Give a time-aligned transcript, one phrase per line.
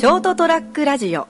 [0.00, 1.28] ショートトラックラジオ。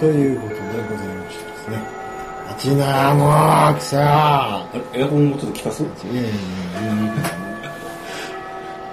[0.00, 0.63] ということ？
[2.64, 7.10] あちなもう、くさエアコンもちょっと効かすいやいやいやいい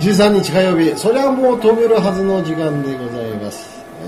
[0.02, 3.80] 13日火曜日、そりゃもう飛べるはずの時間でございます。
[4.04, 4.08] え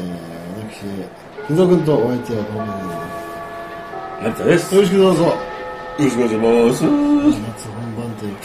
[0.59, 2.65] ー、私、木戸君とお相手はこの
[4.23, 4.75] 成田です。
[4.75, 5.23] よろしくどうぞ。
[5.23, 5.33] よ
[5.99, 6.83] ろしくお願いします。
[6.83, 8.35] 夏本番という。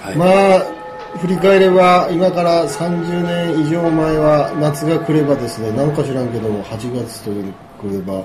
[0.00, 0.24] はいま
[0.56, 8.24] あ、振り返れば、今から30年以上前は、夏が来ればですね、なんか知らんけども、8月と来れば、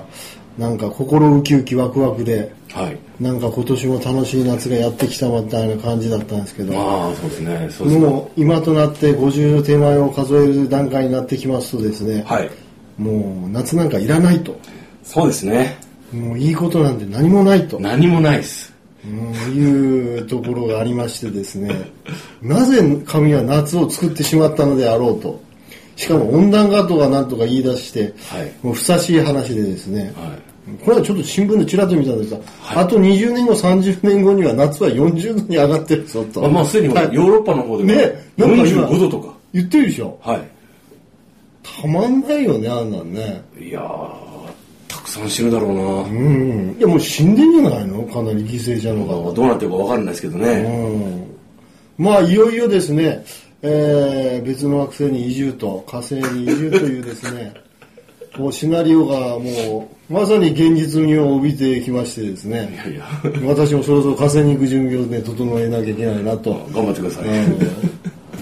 [0.58, 2.98] なんか心ウキウキワクワクで、はい。
[3.20, 7.68] なんか今年も楽しい夏がやってきたみたいな感じだったんですけど、まあ、そうですね。
[7.70, 8.06] そうですね。
[8.06, 12.50] もう今となって50手前を数える段階になってきますとですね、はい。
[12.98, 14.58] もう夏なんかいらないと。
[15.04, 15.78] そうですね。
[16.12, 17.78] もういいことなんて何もないと。
[17.78, 18.74] 何もないです。
[19.04, 21.92] うんいうところがありましてですね、
[22.42, 25.40] なぜ神は夏を作ってしまったのであろうと。
[25.98, 30.84] しかも温暖化とかなんとか言い出して、はいもうふさしい話でですね、はい。
[30.84, 36.40] これはちょっと新聞でちらっと見たんですが、はいあと20年後、30年後には夏は40度に上がってるぞと。
[36.42, 39.34] まあ、まあ、すでにはいヨーロッパの方ではねなんか今45度とか。
[39.52, 40.18] 言ってるでしょ？
[40.22, 40.40] は
[41.62, 43.42] たまんないよね、あんなんね。
[43.58, 43.64] い。
[43.64, 44.14] いやー、
[44.86, 45.82] たくさん死ぬだろうな。
[45.82, 46.76] うん。
[46.78, 48.02] いや、もう死んでんじゃないの？
[48.04, 49.32] かなり犠牲者のまあ方。
[49.32, 50.46] どうなってるかわかんないですけどね。
[51.98, 52.04] うん。
[52.04, 53.24] まあ、いよいよですね、
[53.62, 57.54] えー、別の惑星に移住と、火星に移住というですね、
[58.38, 63.04] もうシナリオがもう、まさに現実味を帯びてきましてですいね、やいや、
[63.46, 66.50] 私もそろそろ火星に行く準備をね、整えなきゃいけないなと。
[66.72, 67.24] 頑張ってください。
[67.24, 67.58] うん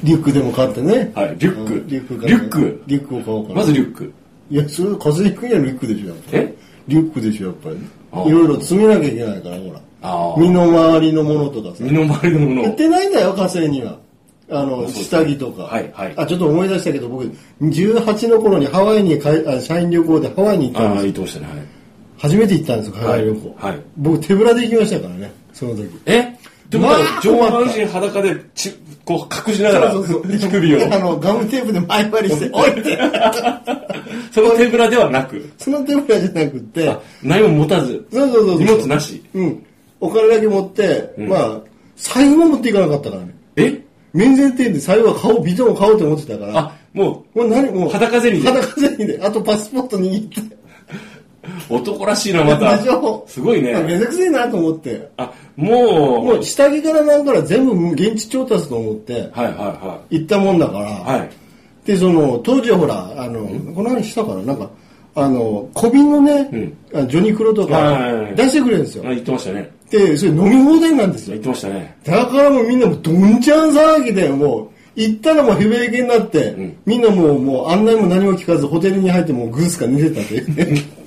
[0.05, 1.11] リュックでも買ってね。
[1.15, 3.55] はいリュックうんリュック買リュックリュックを買おうかな。
[3.57, 4.13] まずリュック。
[4.51, 6.55] いや、それ、風邪ひくにはリュックでしょ、やっぱりえ？
[6.89, 7.77] リュックでしょ、やっぱり。
[8.13, 10.37] ああいろいろ詰めなきゃいけないから、ほら。
[10.39, 11.77] 身の回りのものとかさ。
[11.83, 12.65] 身の回りのものを。
[12.67, 13.97] 売ってないんだよ、火星には。
[14.49, 15.65] あの、下着とか。
[15.65, 17.25] はいはいあ、ちょっと思い出したけど、僕、
[17.63, 21.13] 18の頃にハワイにかいあ、社員旅行でハワイに行ったんああ、ですよ。
[21.13, 21.47] 言ってましたね。
[21.49, 21.67] はい。
[22.19, 23.55] 初めて行ったんですよ、海外旅行。
[23.59, 25.89] はいはい僕、手ぶらで行きましたからね、その時。
[26.07, 26.21] え？
[26.21, 28.73] ってことはまあ上半身裸でち
[29.05, 32.99] こう隠しながらそうそうそう乳首を あの、ガムテープで前張りして、おいって。
[34.33, 38.59] その手ぶらではなくその手ぶらじゃなくって、あ何も持たずそうそうそう。
[38.59, 39.63] 荷物なしうん。
[40.01, 41.61] お金だけ持って、まあ、
[41.97, 43.35] 財布も持っていかなかったからね。
[43.57, 43.86] え？
[44.17, 46.59] 免税店で財布は買おう、ビトンを買おうと思ってたから。
[46.59, 47.91] あももう何もう。
[47.91, 49.21] 裸ゼリーで裸ゼリーで。
[49.23, 50.41] あとパスポート握って。
[51.71, 52.77] う男らしいなまた
[53.29, 55.11] すごいねめんどくせえなと思って。
[55.17, 60.91] あもうもう下着からなんから全部現地調達と思ってはいはいは行ったもんだから。
[60.91, 61.47] いはい
[61.87, 64.69] で、その、当時はほら、あの、この話したから、なんか、
[65.15, 69.11] あの、小瓶のね、あジョニクロとはいはいはいか出してくれるんですよあ。
[69.11, 71.43] 言ってましたねで、それ飲み放題なんですよ言っ。
[71.43, 80.83] てましたねだからもうみんなもうどんちゃん騒ぎで、もう、行ったらもうヘベレケになって、んみんなもう、もう案内も何も聞かず、ホテルに入ってもうグースか寝てたというね。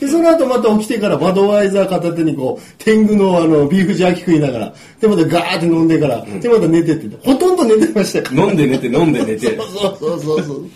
[0.00, 8.44] で、その後また起きてからバドワイザー片手にこう、天狗のあの、ビーフジャーキ食いながら、で、またガーって飲んでから、で、また寝てって、ほとんど寝てましたから。
[8.46, 10.66] 飲んで寝て飲んで寝て そうそうそうそう。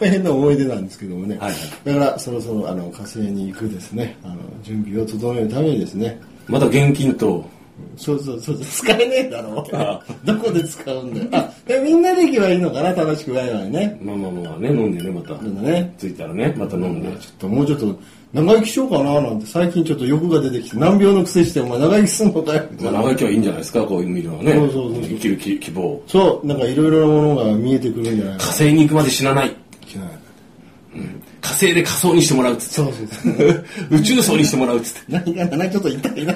[0.00, 1.38] 変な思い出なんですけどもね。
[1.38, 7.44] はいはいだから、そろそろ、あの、火星に行くですね、あの、準備を整えるためにですね、また現金と。
[7.96, 9.66] そうそうそう、使えねえだろ。
[9.72, 10.00] あ。
[10.24, 11.28] どこで使うんだよ。
[11.32, 13.98] あ、でみんなで行けばいいのかな、楽しくワイワイね。
[14.00, 15.34] まあまあまあね飲んでねまた。
[15.34, 15.94] なんだね。
[15.98, 17.08] 着いたらねまた飲んで。
[17.08, 17.98] ちょっともうちょっと
[18.32, 19.46] 長生きしようかななんて。
[19.46, 22.62] 最近ちょっと欲が出てきて難病の癖してお前長生きすんのかよ。
[22.80, 24.52] まあ長生きはいいんじゃないですかこういう見るのはね。
[24.52, 29.48] そうそうそう生きる希希望そうなんかいろいろなものが見えてくるんじゃないか火星に行くまで死なない。
[29.48, 29.54] な
[31.44, 32.74] 火星で仮想にしてもらうっつって。
[32.74, 35.12] そうそうそう宇宙層にしてもらうっつって。
[35.12, 36.34] 何かなちょっと痛いな。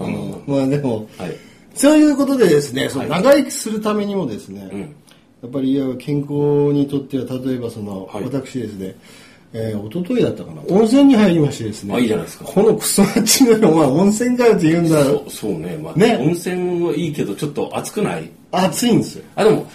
[0.00, 0.42] うん。
[0.46, 1.36] まあでもはい。
[1.74, 4.80] そういうことでですねその長生きするためにもですね、ん。
[4.80, 6.32] やっぱりいや健康
[6.72, 8.24] にとっては例えばその、はい。
[8.24, 8.94] 私ですね
[9.52, 10.62] えー、一昨日だったかな。
[10.68, 12.44] 温泉に入りましてですねあいいじゃないですか。
[12.44, 19.66] このクソマッチのお前温泉かよって言うんだそうそうね,、まあ、ね温泉はいいけどちょっと暑くない暑いんですよあでも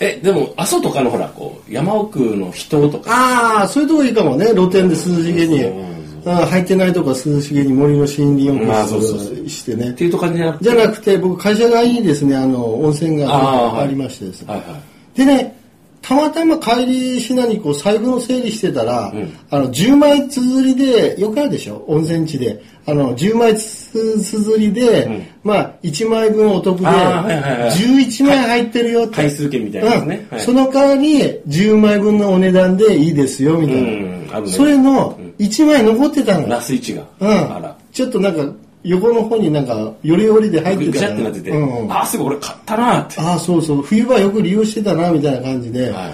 [0.00, 3.10] えでも阿蘇とかのほらこう山奥の人とか。
[3.10, 5.94] ああそういうとこいいかもね露天で涼しげに。
[6.24, 9.48] 入ってないとこは涼しげに森の森林浴まあそうそうそう。
[9.48, 9.90] してね。
[9.90, 10.64] っていうと感じじゃなくて。
[10.64, 14.42] じゃなくて僕会社側にですねあの温泉がありましてです。
[14.42, 14.78] ね、はいは
[15.14, 15.18] い。
[15.18, 15.64] でね
[16.04, 19.10] たまたま帰りしなにこう財布の整理してたら、
[19.50, 22.62] あの、10枚綴りで、よくあるでしょ温泉地で。
[22.86, 29.16] あの、10枚つ綴りで、まあ、1枚分お得で、あーはいはいはい11枚入ってるよって。
[29.16, 34.40] 回数券みたいなねはいうんその代わり、10枚分のお値段でいいですよ、みたいな。
[34.40, 36.48] ねそれの、1枚残ってたの。
[36.48, 37.04] ラス1が。
[37.20, 37.56] うん。
[37.56, 37.76] あら。
[37.92, 38.52] ちょっとなんか、
[38.82, 43.18] 横の方になんか、よりよりで入ってぐたちゃってなってて、うんあ、すぐ俺買ったなって。
[43.18, 43.82] ああ、そうそう。
[43.82, 45.84] 冬場よく利用してたな、みたいな感じで。
[45.84, 46.06] はいはいは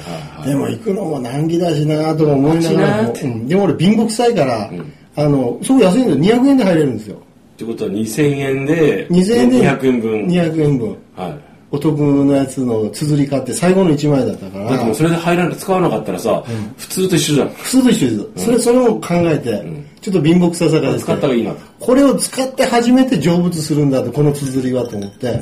[0.46, 3.12] いでも行くのも難儀だしな、とか思いながらも。
[3.22, 4.70] うんでも俺貧乏くさいから、
[5.16, 6.38] あの、すごい安いんだよ。
[6.38, 7.16] 200円で入れるんですよ。
[7.16, 7.18] っ
[7.56, 9.56] てことは2000円で、2000円で。
[9.58, 10.26] 200円分。
[10.26, 10.96] 200円分。
[11.16, 11.50] はい。
[11.72, 16.42] お得のやつの綴り買って最後の1枚だったからだってもう、それで入らない、使わなかったらさ、
[16.76, 17.48] 普通と一緒じゃん。
[17.50, 18.44] 普通と一緒です。
[18.44, 19.64] それ、それも考えて、
[20.00, 21.58] ちょっと貧乏くささがです使った方がいいなと。
[21.78, 25.40] これを使って初めて成仏するんだと、この綴りはと思って、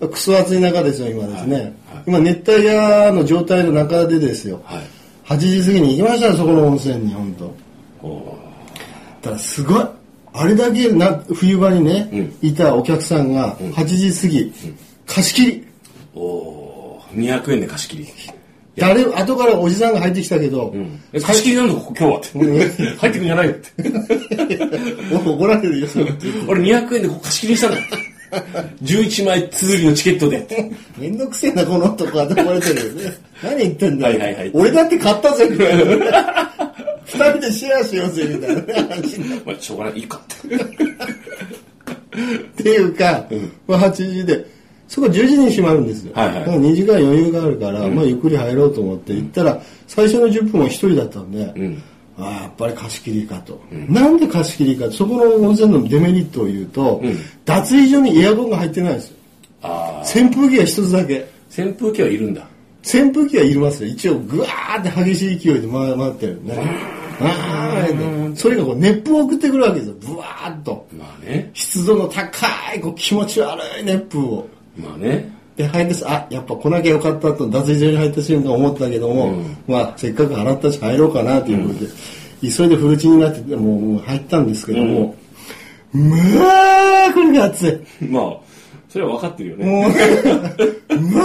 [0.00, 1.72] クソ暑い中ですよ、今ですね。
[2.06, 4.60] 今、熱帯夜の状態の中でですよ。
[4.64, 4.80] はい。
[5.26, 7.54] 8時過ぎに行きましたよ、そこの温泉に、本当。
[9.22, 9.84] おだからすごい。
[10.34, 14.52] あれだけな冬場にね、いたお客さんが8時過ぎ、
[15.06, 15.66] 貸し切り。
[16.14, 18.08] ーおー200円で貸し切り。
[18.76, 20.74] 誰、後からおじさんが入ってきたけど、
[21.12, 22.84] え貸し切りなんだ、ここ今日はって。
[22.96, 23.70] 入ってくんじゃないよって。
[25.28, 26.06] 怒られるよ、そ れ
[26.48, 27.78] 俺200円で貸し切りにしたんだ。
[28.82, 30.70] 11枚綴りのチケットで。
[30.96, 33.14] めんどくせえな、この男はって思われてるよね。
[33.42, 34.18] 何言ってんだよ。
[34.18, 35.50] はいはいはい俺だって買ったぜ。
[37.12, 40.54] 二人でシェアしようぜ、みたいな話になるまあ、しょうがない、いいかって。
[40.56, 43.26] っていうか、
[43.66, 44.46] まあ8時で、
[44.88, 46.12] そこ10時に閉まるんですよ。
[46.14, 51.82] はいはいだから2時間余裕があるから、まあゆっくり入ろうと思って行ったら、最初の10分は一人だったんで、ん
[52.18, 53.60] ああ、やっぱり貸し切りかと。
[53.88, 57.02] なんで貸し切りかそこの温泉のデメリットを言うと、
[57.44, 59.16] 脱衣所にエアコンが入ってないんですよ。
[59.62, 61.26] ああ、扇風機が一つだけ。
[61.56, 62.46] 扇風機はいるんだ。
[62.84, 63.88] 扇風機はいりますよ。
[63.88, 67.01] 一応、ぐわーって激しい勢いで回回ってるね。
[67.24, 69.94] あーそれがこう熱風を送ってくるわけですよ。
[70.00, 70.86] ブワーっと。
[70.96, 71.50] まあね。
[71.54, 74.48] 湿度の高い、こう気持ち悪い熱風を。
[74.76, 75.30] まあね。
[75.56, 79.34] で、入ってさ、あ、やっぱ来なきゃよかったと脱衣所に入った瞬間思ったけども、
[79.66, 81.90] まあ、せっかく払ったし入ろうかなということで、
[82.40, 85.14] 急いでフルチンになってて、もう入ったんですけども、
[85.92, 88.06] まあ、これが暑い。
[88.06, 88.36] まあ、
[88.88, 89.66] それは分かってるよね。
[89.66, 91.20] もう、ま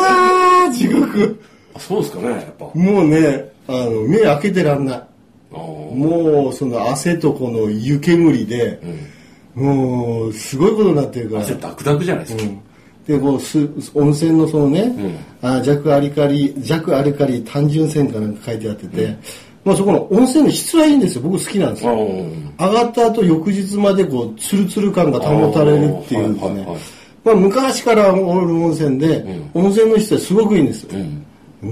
[0.67, 1.41] あ、地獄。
[1.73, 2.65] あそうですかね、やっぱ。
[2.65, 5.03] もうね、あの、目開けてらんない。
[5.51, 8.79] もう、その汗とこの湯煙で、
[9.55, 11.41] もう、すごいことになってるから。
[11.41, 12.53] 汗ダクダクじゃないですか。
[13.07, 14.93] で、こう、す温泉のそのね、
[15.41, 19.15] あ弱アリカリ、弱アルカリ単純泉かなんか書いてあってて、
[19.63, 21.21] まあそこの温泉の質はいいんですよ。
[21.21, 21.93] 僕好きなんですよ。
[22.59, 26.67] 上がった後翌日までこう、ツルツル感が保たれるっていうんですね。
[27.23, 30.89] まあ昔からおる温泉で、温泉の質はすごくいいんですよ。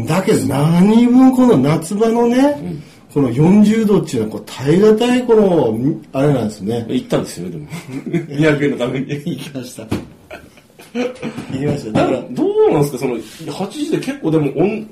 [0.07, 2.81] だけど何分この夏場のね、
[3.15, 5.79] この40度っていうのはこう耐え難いこの、
[6.11, 6.85] あれなんですね。
[6.89, 7.67] 行ったんですよね、でも。
[8.27, 9.07] 200円のために。
[9.07, 9.83] 行きました。
[9.83, 11.91] 行きました。
[11.93, 14.89] だから、どうなんですか、その、8時で結構でも、温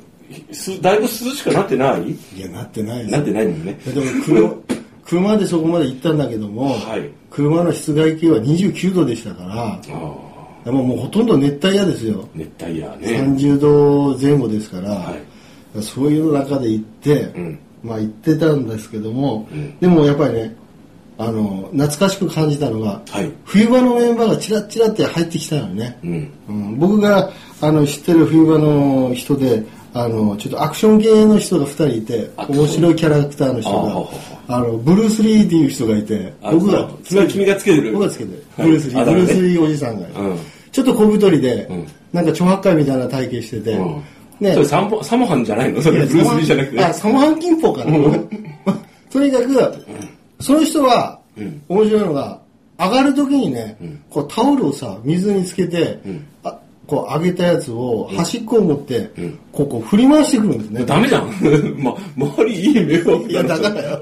[0.53, 2.11] すだいぶ涼しくなってない？
[2.11, 3.77] いや、なってないですなってないもんね。
[3.93, 4.55] でも車
[5.03, 12.25] 車でそこまで行ったんだけども、はい車の室外気は29度でしたから、ああ、でももうほとんど熱帯夜ですよ。
[12.33, 13.07] 熱帯夜ね。
[13.35, 15.13] 30度前後ですから、は
[15.81, 19.47] そういう中で行って、んまあ行ってたんですけども、
[19.79, 20.55] でもやっぱりね、
[21.17, 23.31] あの、懐かしく感じたのが、はい。
[23.45, 25.99] 冬場のメンバーがチラッチラって入ってきたのね。
[26.03, 26.31] うん。
[26.49, 26.79] うん。
[26.79, 29.63] 僕があの知ってる冬場の人で
[29.93, 33.69] あのちょっとアクション系の人が2人いて面白いキャラクターの人
[34.47, 36.99] あがあのブルース・リーっていう人がいてあ僕がそう。
[37.03, 37.91] それは君がつけてる。
[37.93, 38.43] 僕がつけてる。
[38.57, 38.67] はい。
[38.67, 39.05] ブルース・リー、ね。
[39.05, 40.39] ブルース・リーおじさんがうん。
[40.71, 41.87] ちょっと小太りで、ん。
[42.11, 44.03] なんか著白海みたいな体型してて、うん
[44.43, 45.81] ねそれサモサモハンじゃないの？
[45.81, 46.83] それブルース・リーじゃなくて。
[46.85, 47.93] あ、サモハン金峰かな。
[49.11, 49.73] とにかく、
[50.39, 51.19] その人は、
[51.69, 52.39] 面白いのが、
[52.79, 53.77] 上がるときにね、
[54.09, 55.99] こうタオルをさ、水につけて、
[56.43, 59.09] あこう上げたやつを端っこを持って、
[59.51, 60.83] こうこう振り回してくるんですね。
[60.85, 61.27] ダメじゃん。
[61.81, 63.21] ま、周りいい目を。
[63.27, 63.99] いや、だからよ。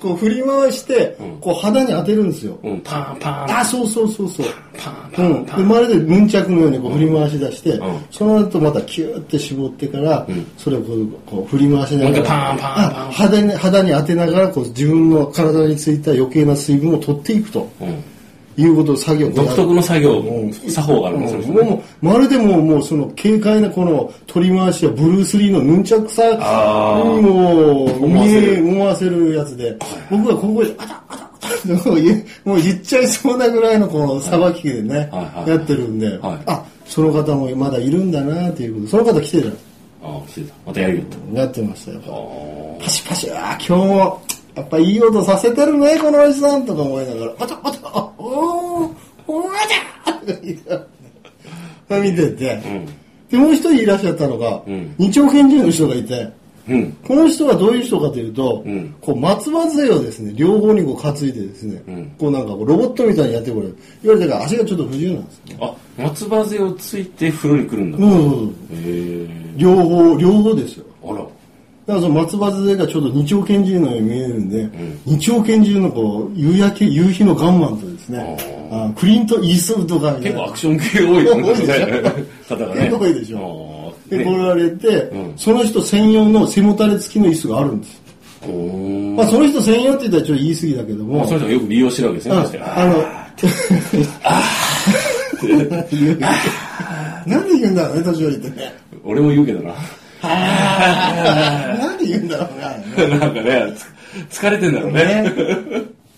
[0.00, 2.58] こう振り回して、こう肌に当てるんですよ。
[2.62, 3.58] うん、パンパン。
[3.58, 4.46] あ、そうそうそうそう。
[4.76, 5.58] パンパうん、ンパン。
[5.58, 7.80] でまるでヌンチャクのようにこう振り回し出して、ん。
[8.10, 10.26] その後またキューって絞ってから、
[10.56, 13.08] それをこうこう振り回しながらパンパンパン。
[13.08, 17.68] あ肌に肌に当てながらこう自分の体についた余計な水分を取っていくと。
[17.80, 18.02] うん
[18.58, 19.30] いうことを作業。
[19.30, 20.18] 独る特の作業。
[20.18, 21.54] うん、作法があるんですよ。
[21.54, 28.68] もうもうまるでもうもうその軽快なこの取り回しやブルース・リーのヌンチャクさにもう思わせる。
[28.68, 29.76] 思わせるやつで。
[30.10, 35.10] 僕はここであたあたあたもう言もう言っちゃいそうなぐらいのこのさばきでね、
[35.46, 36.38] やってるんで、はい。
[36.46, 39.56] あその方もまだいるんだなっていうことその方来てる
[40.02, 40.54] あああ、来てた。
[40.66, 41.38] またやるよと。
[41.38, 42.00] やってましたよ。
[42.80, 44.22] あパシパシ、あー今日も、
[44.54, 47.87] やっぱいい音させてるね、このおじさんとか思いながら、あちゃ、あちゃ、あ、
[49.28, 50.86] おー、おーあちゃとか言いなが
[51.90, 52.54] ら見てて、あ。
[52.66, 52.86] うん。
[53.30, 56.32] で、もう一人いらっしゃったのが、うん二丁拳銃の人がいて、
[56.68, 56.92] うん。
[57.06, 63.68] この人はどういう人かというと、うんこう松葉杖をですね、両方にこう担いでですね、うんこうなんかこうロボットみたいにやってこれ、
[64.02, 65.58] 言われたから足がちょっと不自由なんですね。
[65.60, 67.98] あ、松葉杖をついて風呂に来るんだ。
[67.98, 69.58] うんうん。
[69.58, 70.84] 両方、両方ですよ。
[71.04, 71.14] あら。
[71.14, 74.68] だからその松葉杖がちょうど二丁拳銃のように見えるんで、
[75.06, 78.36] 二丁拳銃のこう夕焼け夕日のガンマンとですね
[78.70, 81.42] あクリント・イーストウッドが結構アクション系多いよね。
[81.48, 82.90] 多いでしょ方がね。
[82.90, 83.38] 多いでしょ。
[83.38, 84.24] ょでね。
[84.24, 85.32] 来られて、うん。
[85.36, 88.00] その人専用の背もたれ付きの椅子があるんです、
[89.16, 92.36] まあ、その人専用って言ったらちょっと言い過ぎだけども、まあ、その人がよく利用してるわけですね。
[92.36, 92.92] あそしてあの
[97.26, 98.50] なんで言うんだろうね年寄りって。
[98.50, 99.74] ね俺も言うけどな。
[100.22, 102.58] なんで言うんだろう
[103.08, 103.72] ねなんかね、
[104.30, 105.24] つ疲れてんだろうね。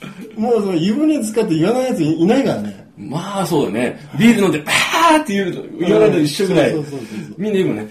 [0.01, 3.99] ねもうその湯船使って言わないやついないからねまあそうだね。
[4.19, 7.35] ビール飲んで、あーって言うの言わないと一緒ぐらいそうそうそうそう。
[7.39, 7.89] みんな言うもんね。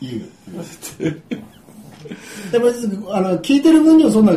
[0.00, 0.22] 言う
[2.50, 4.32] でも別にあの聞いてる分にはそんな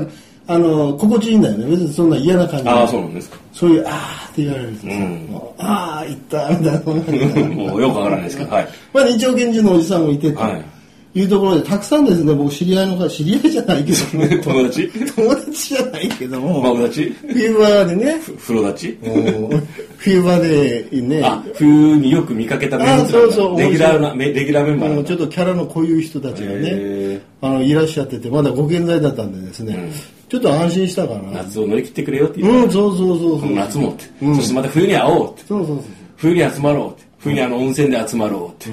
[0.45, 3.37] あの心地いいんだよね別にそんな嫌な感じああ、そうなんですか。
[3.53, 8.67] そういう、あーって言われるとさ、うんもうあー、行った、みたいな もうよくわからないですけど、はい。
[8.93, 10.65] まあ、二丁拳銃のおじさんもいてとはい
[11.15, 14.89] いうところで、たくさんですね、僕知り合いの方、知り合いじゃないけども、 友達？
[15.15, 18.97] 友達じゃないけども、マブダチフィーバーでね、風呂立ち？
[19.07, 19.13] も
[19.49, 19.63] う
[19.97, 23.59] フィーバーでね、あ、冬によく見かけたメンバーあそうそう。
[23.59, 29.91] レギュラーな、メレギュラーメンバーちょっとキャラの濃ゆい人たちがねへ、あのいらっしゃってて、まだご健在だったんでですね、
[30.29, 31.43] ちょっと安心したかな。
[31.43, 33.51] 夏を乗り切ってくれよって言って、うん、そうそうそうそう。
[33.51, 34.35] 夏もって、うん。
[34.35, 35.43] そしてまた冬に会おうって。
[35.47, 35.85] そうそうそう。
[36.17, 37.03] 冬に集まろうって。
[37.19, 38.71] 冬にあの温泉で集まろうって。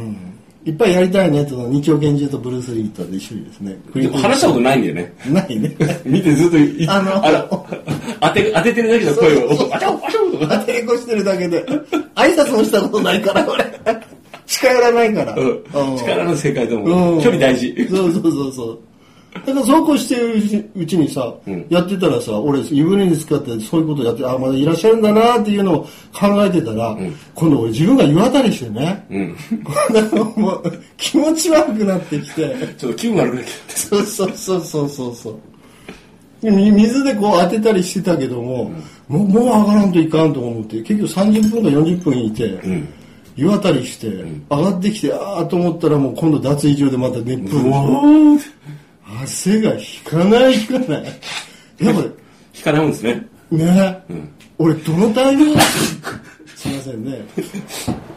[0.66, 3.76] いっぱいやりたいねと、二丁拳銃とブルース・リーと一緒にですね。
[3.94, 5.14] でも話したことないんだよね。
[5.32, 5.74] ないね。
[6.04, 10.64] 見てずっとい、あのあら、当て、当ててるだけの声を、あちゃあちゃとか。
[10.66, 11.64] 抵抗してるだけで。
[12.14, 13.64] 挨拶もしたことないから、俺。
[14.46, 15.34] 近寄らないから。
[15.34, 17.74] うん力の正解でうも、ん距離大事。
[17.88, 18.78] そうそうそうそう。
[19.32, 21.66] だからそうこうしてるうちにさ、ん。
[21.68, 25.82] やってたらさ、俺、湯船に使ってそういうことやって、あ、まだいらっしゃるんだなっていうのを
[26.12, 26.96] 考えてたら、
[27.34, 30.42] 今度俺自分が湯あたりしてね、うん。
[30.42, 36.50] もう気持ち悪くなってきて、ちょっと気分悪くなってそうそうそうそうそうそう。
[36.50, 38.72] 水でこう当てたりしてたけども、
[39.06, 42.88] もう、もう上がらんといかんと思って、結局30分か40分いて、ん。
[43.36, 47.70] 湯あたりして、上がってきて、ああと思ったらもう今度脱衣所でまた熱風
[49.22, 51.04] 汗が引かない引かない。
[51.78, 52.00] やっぱ
[52.54, 53.26] 引かないもんですね。
[53.50, 54.02] り、ね、
[54.58, 55.60] 俺どのタイミング、
[56.54, 57.24] すいませんね。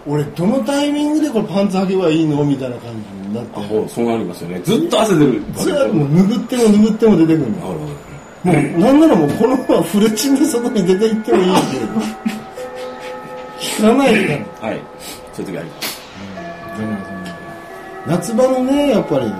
[0.06, 2.44] 俺どのタイミングでこれパンツ履けばいいの？
[2.44, 2.92] みたいな感
[3.24, 3.60] じになって。
[3.62, 4.62] ほうそうなりますよね。
[4.64, 5.42] ずっと汗出る。
[5.56, 11.54] ずっともう拭っても拭っても出てくるんだもう、なんならもうこのままフルチンで外に出て行ってもいいけど、
[13.88, 14.68] 引かないから。
[14.70, 14.82] はい。
[15.34, 16.04] そういう時あります。
[18.06, 19.32] 夏場のね、やっぱり、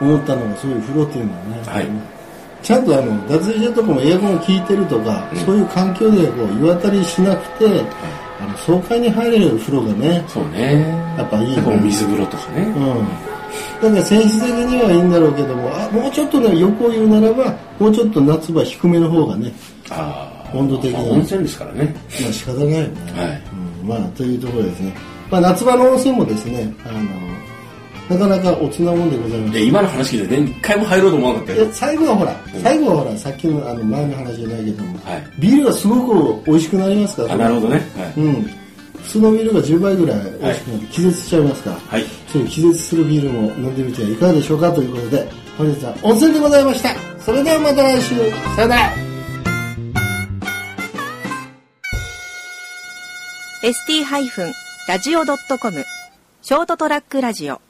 [0.00, 2.16] 思ったのがそういう風呂っていうのはね、はい
[2.62, 7.84] ちゃんとあの、脱衣所とかもエアコンが効いてるとか、そういう環境でこう、湯あたりしなくて、
[8.40, 10.80] あの、爽快に入れる風呂がね、そうね。
[11.16, 11.80] やっぱいいやっぱおね。
[11.84, 12.62] 水風呂とかね。
[12.62, 13.08] うん。
[13.80, 19.52] だから選手的にはいいんだろうけども、あ、もうちょっとね、横を言うならば、もうちょっと夏場低めの方がね。
[20.52, 21.94] 温度的にまあ温泉ですからね。
[22.20, 22.78] まあ仕方ないよね。
[23.12, 23.42] はい
[23.82, 24.92] うん、まあというところですね。
[25.30, 26.98] まあ夏場の温泉もですね、あの、
[28.08, 29.52] なかなかおつなもんでございます。
[29.52, 31.72] で、今の話聞いて、ね、一回も入ろうと思わなかったよで。
[31.72, 37.74] 最後はほら、最後はほら、さっきのあの前の話じゃないけども、はいビールがすごく美味しくなりますから、あ、なるほどね。
[37.96, 38.12] はい。
[38.20, 38.50] うん。
[39.02, 46.90] 普通のビールが10倍ぐらい美味しくなって気絶しちゃいますから、はいそういう気絶するビールも飲んでみてはいかがでしょうかということで、本日は温泉でございました。
[47.20, 48.14] それではまた来週、
[48.54, 48.92] さよなら
[53.62, 55.84] ST-radio.com
[56.42, 57.60] ショートトラックラジオ